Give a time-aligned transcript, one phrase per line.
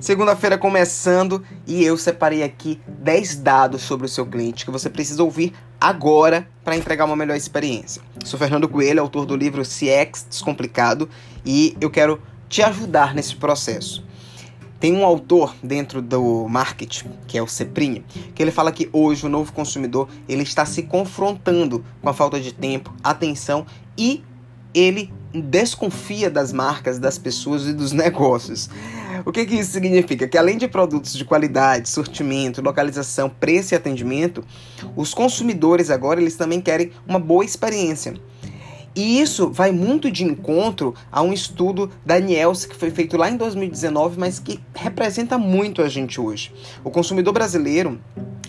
[0.00, 5.22] Segunda-feira começando e eu separei aqui 10 dados sobre o seu cliente que você precisa
[5.22, 8.00] ouvir agora para entregar uma melhor experiência.
[8.24, 11.06] Sou Fernando Coelho, autor do livro CX Descomplicado
[11.44, 12.18] e eu quero
[12.48, 14.02] te ajudar nesse processo.
[14.80, 18.02] Tem um autor dentro do marketing, que é o Ceprinha,
[18.34, 22.40] que ele fala que hoje o novo consumidor ele está se confrontando com a falta
[22.40, 23.66] de tempo, atenção
[23.98, 24.24] e
[24.72, 28.68] ele desconfia das marcas, das pessoas e dos negócios.
[29.24, 30.26] O que, que isso significa?
[30.26, 34.44] Que além de produtos de qualidade, sortimento, localização, preço e atendimento,
[34.96, 38.14] os consumidores agora eles também querem uma boa experiência.
[38.94, 43.30] E isso vai muito de encontro a um estudo da Nielsen que foi feito lá
[43.30, 46.52] em 2019, mas que representa muito a gente hoje.
[46.82, 48.00] O consumidor brasileiro,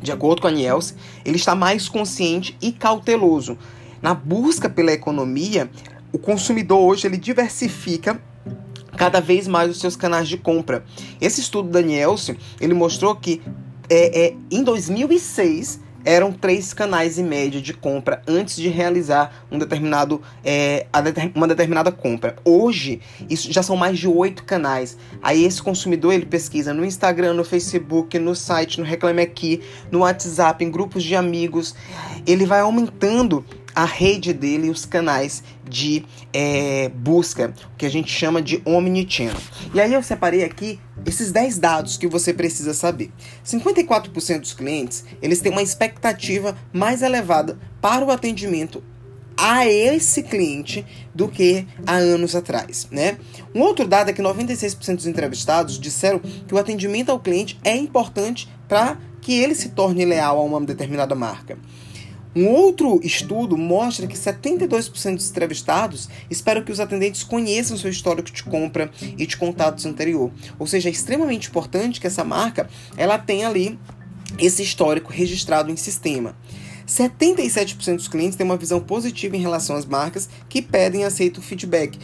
[0.00, 3.58] de acordo com a Nielsen, ele está mais consciente e cauteloso.
[4.00, 5.70] Na busca pela economia,
[6.12, 8.20] o consumidor hoje ele diversifica
[8.96, 10.84] cada vez mais os seus canais de compra.
[11.20, 13.40] Esse estudo da Nielsen, ele mostrou que
[13.88, 19.58] é, é, em 2006 eram três canais em média de compra antes de realizar um
[19.58, 20.86] determinado, é,
[21.34, 22.36] uma determinada compra.
[22.44, 24.96] Hoje, isso já são mais de oito canais.
[25.22, 29.60] Aí esse consumidor ele pesquisa no Instagram, no Facebook, no site, no Reclame Aqui,
[29.90, 31.74] no WhatsApp, em grupos de amigos.
[32.26, 38.10] Ele vai aumentando a rede dele e os canais de é, busca, que a gente
[38.10, 39.36] chama de omnichannel.
[39.74, 43.10] E aí eu separei aqui esses 10 dados que você precisa saber.
[43.44, 48.82] 54% dos clientes, eles têm uma expectativa mais elevada para o atendimento
[49.36, 53.16] a esse cliente do que há anos atrás, né?
[53.54, 57.74] Um outro dado é que 96% dos entrevistados disseram que o atendimento ao cliente é
[57.74, 61.58] importante para que ele se torne leal a uma determinada marca.
[62.34, 68.30] Um outro estudo mostra que 72% dos entrevistados esperam que os atendentes conheçam seu histórico
[68.30, 70.30] de compra e de contatos anterior.
[70.58, 73.78] Ou seja, é extremamente importante que essa marca ela tenha ali
[74.38, 76.34] esse histórico registrado em sistema.
[76.86, 81.42] 77% dos clientes têm uma visão positiva em relação às marcas que pedem e aceitam
[81.42, 81.98] feedback.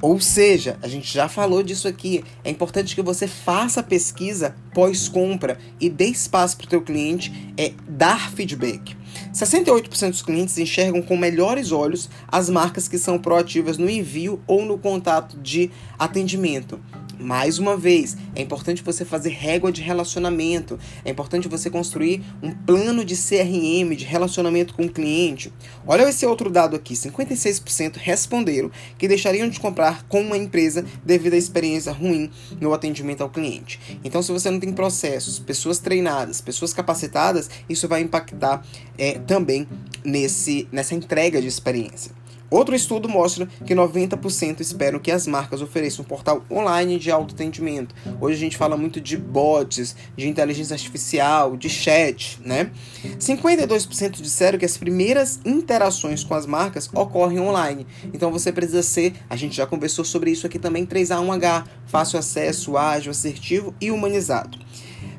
[0.00, 2.24] Ou seja, a gente já falou disso aqui.
[2.44, 7.72] É importante que você faça pesquisa pós-compra e dê espaço para o teu cliente é,
[7.88, 8.96] dar feedback.
[9.34, 14.64] 68% dos clientes enxergam com melhores olhos as marcas que são proativas no envio ou
[14.64, 16.80] no contato de atendimento.
[17.20, 22.52] Mais uma vez, é importante você fazer régua de relacionamento, é importante você construir um
[22.52, 25.52] plano de CRM, de relacionamento com o cliente.
[25.86, 31.34] Olha esse outro dado aqui: 56% responderam que deixariam de comprar com uma empresa devido
[31.34, 32.30] à experiência ruim
[32.60, 33.80] no atendimento ao cliente.
[34.04, 38.64] Então, se você não tem processos, pessoas treinadas, pessoas capacitadas, isso vai impactar
[38.96, 39.66] é, também
[40.04, 42.12] nesse, nessa entrega de experiência.
[42.50, 47.94] Outro estudo mostra que 90% esperam que as marcas ofereçam um portal online de autoatendimento.
[48.20, 52.70] Hoje a gente fala muito de bots, de inteligência artificial, de chat, né?
[53.18, 57.86] 52% disseram que as primeiras interações com as marcas ocorrem online.
[58.14, 62.78] Então você precisa ser, a gente já conversou sobre isso aqui também, 3A1H, fácil acesso,
[62.78, 64.58] ágil, assertivo e humanizado.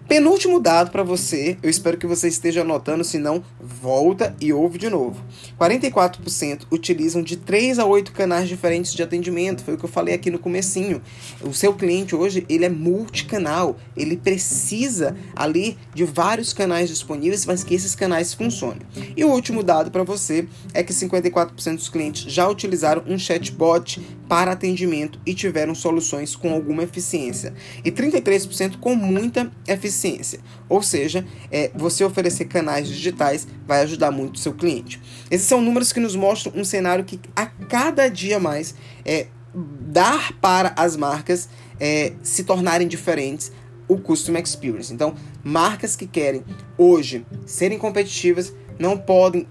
[0.10, 4.78] Penúltimo dado para você, eu espero que você esteja anotando, se não, volta e ouve
[4.78, 5.24] de novo.
[5.60, 10.14] 44% utilizam de 3 a 8 canais diferentes de atendimento, foi o que eu falei
[10.14, 11.02] aqui no comecinho.
[11.42, 17.64] O seu cliente hoje, ele é multicanal, ele precisa ali de vários canais disponíveis, mas
[17.64, 18.82] que esses canais funcionem.
[19.16, 24.02] E o último dado para você é que 54% dos clientes já utilizaram um chatbot
[24.28, 27.54] para atendimento e tiveram soluções com alguma eficiência.
[27.84, 30.40] E 33% com muita eficiência.
[30.68, 35.00] Ou seja, é, você oferecer canais digitais vai ajudar muito o seu cliente.
[35.30, 38.74] Esses são números que nos mostram um cenário que a cada dia mais
[39.06, 41.48] é dar para as marcas
[41.80, 43.52] é, se tornarem diferentes
[43.88, 44.92] o Customer Experience.
[44.92, 45.14] Então,
[45.44, 46.44] marcas que querem
[46.78, 49.46] hoje serem competitivas não podem,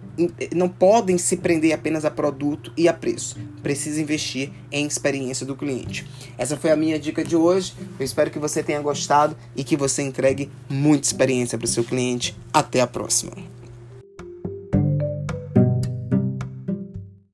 [0.56, 3.36] não podem se prender apenas a produto e a preço.
[3.62, 6.08] Precisa investir em experiência do cliente.
[6.36, 7.74] Essa foi a minha dica de hoje.
[7.98, 11.84] Eu espero que você tenha gostado e que você entregue muita experiência para o seu
[11.84, 12.34] cliente.
[12.52, 13.57] Até a próxima.